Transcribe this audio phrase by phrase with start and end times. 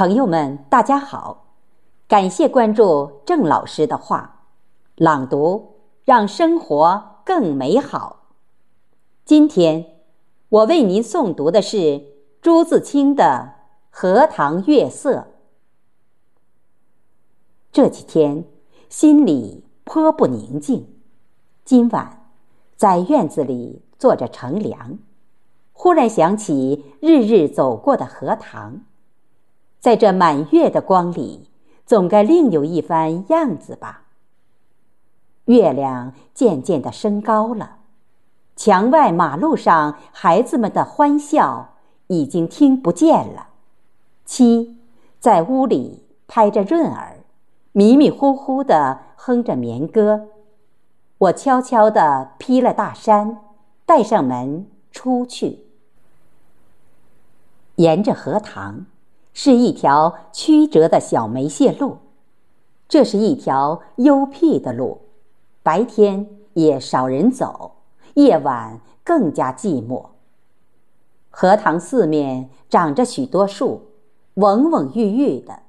[0.00, 1.44] 朋友们，大家好！
[2.08, 4.46] 感谢关注郑老师的话，
[4.94, 5.74] 朗读
[6.06, 8.22] 让生活更美好。
[9.26, 9.84] 今天
[10.48, 12.02] 我为您诵读的是
[12.40, 13.56] 朱自清的
[13.90, 15.16] 《荷塘月色》。
[17.70, 18.46] 这几天
[18.88, 20.88] 心里颇不宁静，
[21.62, 22.32] 今晚
[22.74, 24.98] 在院子里坐着乘凉，
[25.74, 28.80] 忽然想起日日走过的荷塘。
[29.80, 31.48] 在这满月的光里，
[31.86, 34.02] 总该另有一番样子吧。
[35.46, 37.78] 月亮渐渐的升高了，
[38.54, 41.76] 墙外马路上孩子们的欢笑
[42.08, 43.48] 已经听不见了。
[44.26, 44.76] 七
[45.18, 47.16] 在屋里拍着润儿，
[47.72, 50.28] 迷迷糊糊的哼着眠歌。
[51.16, 53.38] 我悄悄的披了大衫，
[53.86, 55.64] 带上门出去，
[57.76, 58.84] 沿着荷塘。
[59.32, 61.98] 是一条曲折的小梅屑路，
[62.88, 65.00] 这是一条幽僻的路，
[65.62, 67.76] 白天也少人走，
[68.14, 70.04] 夜晚更加寂寞。
[71.30, 73.82] 荷塘四面长着许多树，
[74.34, 75.60] 蓊蓊郁郁的。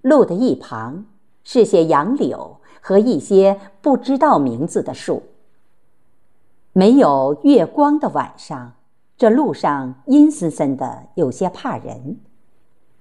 [0.00, 1.04] 路的一旁
[1.44, 5.22] 是些杨柳和一些不知道名字的树。
[6.72, 8.72] 没有月光的晚上，
[9.18, 12.18] 这路上阴森森的，有些怕人。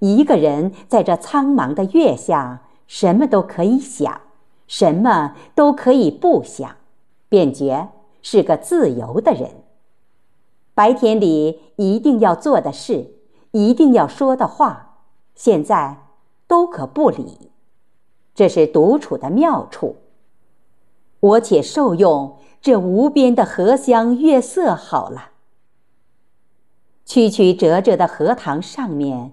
[0.00, 4.20] 一个人在这苍茫的月下，什么都可以想，
[4.66, 6.76] 什么都可以不想，
[7.28, 7.88] 便觉
[8.20, 9.50] 是个自由的人。
[10.74, 13.12] 白天里一定要做的事，
[13.50, 14.98] 一定要说的话，
[15.34, 15.98] 现在
[16.46, 17.50] 都可不理。
[18.34, 19.96] 这是独处的妙处。
[21.20, 25.30] 我且受用这无边的荷香月色好了。
[27.04, 29.32] 曲曲折折的荷塘上面。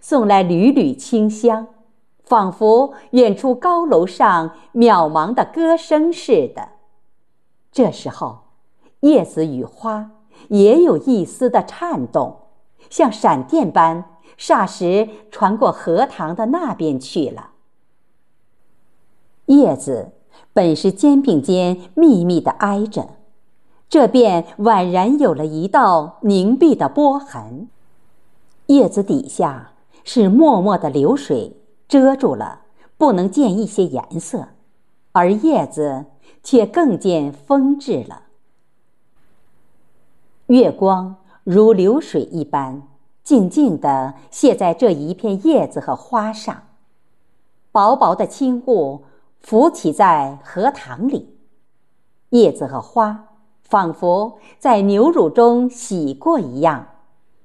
[0.00, 1.66] 送来缕缕清香，
[2.24, 6.70] 仿佛远处高楼上渺茫的歌声似的。
[7.70, 8.40] 这时候，
[9.00, 10.10] 叶子与花
[10.48, 12.36] 也有一丝的颤动，
[12.88, 14.04] 像闪电般，
[14.38, 17.50] 霎时传过荷塘的那边去了。
[19.46, 20.12] 叶子
[20.52, 23.10] 本是肩并肩密密的挨着，
[23.88, 27.68] 这便宛然有了一道凝碧的波痕。
[28.66, 29.72] 叶子底下。
[30.04, 31.56] 是默默的流水
[31.88, 32.62] 遮住了，
[32.96, 34.48] 不能见一些颜色，
[35.12, 36.06] 而叶子
[36.42, 38.24] 却更见风致了。
[40.46, 42.82] 月光如流水一般，
[43.22, 46.62] 静静地泻在这一片叶子和花上，
[47.70, 49.04] 薄薄的青雾
[49.40, 51.38] 浮起在荷塘里，
[52.30, 53.26] 叶子和花
[53.62, 56.86] 仿佛在牛乳中洗过一样，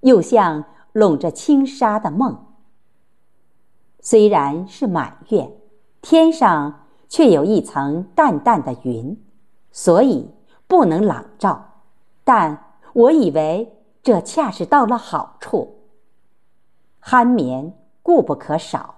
[0.02, 2.45] 又像笼着轻纱的梦。
[4.06, 5.52] 虽然是满月，
[6.00, 9.20] 天上却有一层淡淡的云，
[9.72, 10.29] 所以
[10.68, 11.66] 不能朗照。
[12.24, 15.78] 但我以为这恰是到了好处。
[17.03, 18.94] 酣眠固不可少，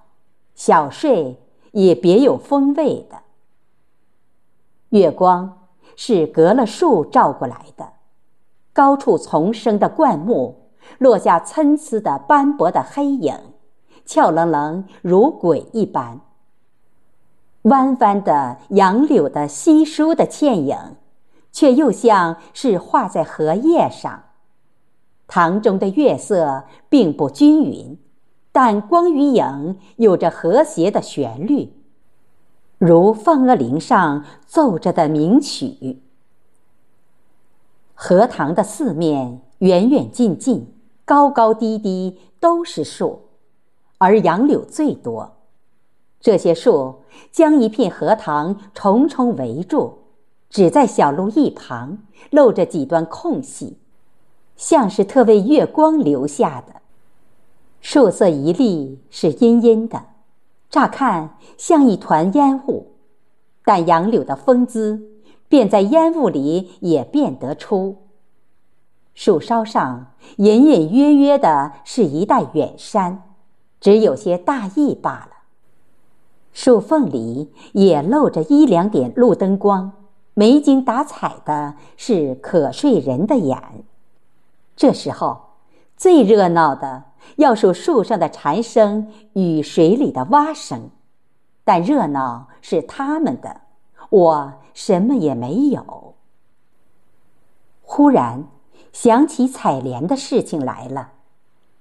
[0.56, 1.42] 小睡
[1.72, 3.22] 也别有风味的。
[4.90, 7.94] 月光是隔了树照过来的，
[8.74, 10.68] 高处丛生的灌木
[10.98, 13.47] 落下参差的斑驳的黑影。
[14.07, 16.21] 俏愣愣如鬼一般。
[17.63, 20.77] 弯弯的杨柳的稀疏的倩影，
[21.51, 24.24] 却又像是画在荷叶上。
[25.27, 28.00] 塘中的月色并不均匀，
[28.54, 31.74] 但光与影有着和谐的旋律，
[32.77, 36.01] 如凤鹅铃上奏着的名曲。
[37.94, 40.74] 荷塘的四面，远远近近，
[41.04, 43.27] 高高低低，都是树。
[43.98, 45.38] 而杨柳最多，
[46.20, 47.02] 这些树
[47.32, 50.00] 将一片荷塘重重围住，
[50.50, 51.98] 只在小路一旁
[52.30, 53.78] 露着几段空隙，
[54.56, 56.82] 像是特为月光留下的。
[57.82, 60.04] 树色一粒是阴阴的，
[60.70, 62.94] 乍看像一团烟雾，
[63.64, 65.02] 但杨柳的风姿
[65.48, 67.98] 便在烟雾里也辨得出。
[69.14, 73.24] 树梢上隐隐约约的是一带远山，
[73.80, 75.30] 只有些大意罢了。
[76.52, 79.92] 树缝里也露着一两点路灯光，
[80.34, 83.62] 没精打采的是可睡人的眼。
[84.76, 85.42] 这时候
[85.96, 87.04] 最热闹的
[87.38, 90.90] 要数树上的蝉声与水里的蛙声，
[91.64, 93.62] 但热闹是他们的，
[94.10, 96.16] 我什么也没有。
[97.82, 98.46] 忽然。
[98.94, 101.12] 想起采莲的事情来了。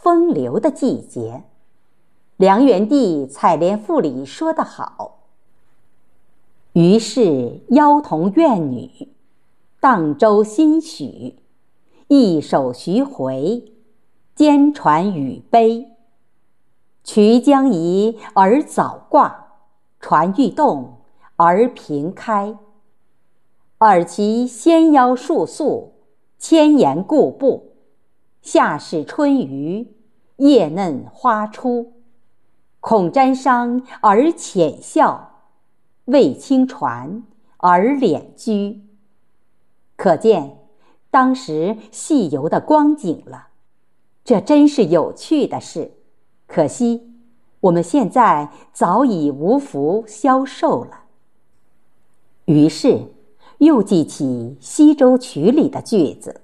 [0.00, 1.42] 风流的季节。
[2.36, 5.18] 梁元帝《采莲赋》里说得好
[6.72, 9.08] ：“于是妖童怨女，
[9.80, 11.34] 荡舟新许，
[12.06, 13.72] 一首徐回，
[14.36, 15.88] 兼传语悲。
[17.02, 19.56] 渠将移而早挂，
[19.98, 20.98] 船欲动
[21.34, 22.56] 而平开。
[23.78, 25.94] 尔其纤腰束素。”
[26.40, 27.67] 千言故步，
[28.42, 29.86] 夏始春余，
[30.36, 31.92] 叶嫩花初。
[32.80, 35.42] 恐沾裳而浅笑，
[36.06, 37.22] 未轻船
[37.58, 38.82] 而敛居。
[39.96, 40.58] 可见
[41.10, 43.48] 当时戏游的光景了。
[44.24, 45.92] 这真是有趣的事，
[46.46, 47.10] 可惜
[47.60, 51.04] 我们现在早已无福消受了。
[52.46, 53.12] 于是。
[53.58, 56.42] 又记起《西洲曲》里的句子：“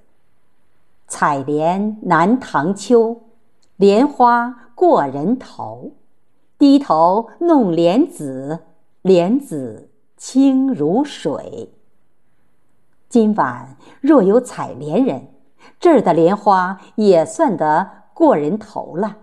[1.07, 3.23] 采莲南塘秋，
[3.77, 5.93] 莲花过人头。
[6.59, 8.61] 低头弄莲子，
[9.03, 11.73] 莲子清如水。”
[13.09, 15.29] 今晚若有采莲人，
[15.79, 19.17] 这儿的莲花也算得过人头了，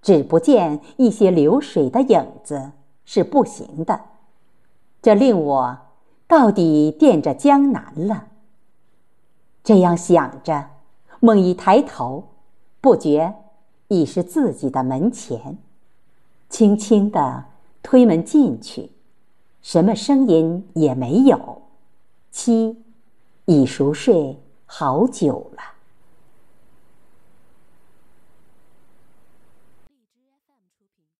[0.00, 2.72] 只不见一些流水的影子
[3.04, 4.00] 是不行的。
[5.00, 5.78] 这令我。
[6.28, 8.28] 到底惦着江南了。
[9.62, 10.70] 这样想着，
[11.24, 12.24] 猛一抬头，
[12.80, 13.32] 不觉
[13.86, 15.56] 已是自己的门前。
[16.50, 17.44] 轻轻的
[17.80, 18.90] 推门进去，
[19.62, 21.62] 什么声音也没有。
[22.32, 22.76] 妻
[23.44, 24.36] 已熟睡
[24.66, 25.62] 好久了。